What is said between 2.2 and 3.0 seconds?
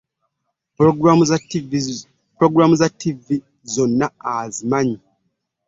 Pulogulamu za